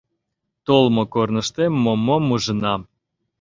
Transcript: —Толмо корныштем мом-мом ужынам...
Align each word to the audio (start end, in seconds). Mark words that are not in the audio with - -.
—Толмо 0.65 1.03
корныштем 1.13 1.73
мом-мом 1.83 2.23
ужынам... 2.35 2.81